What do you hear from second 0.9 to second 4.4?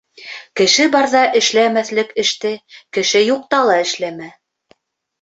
барҙа эшләмәҫлек эште, кеше юҡта ла эшләмә.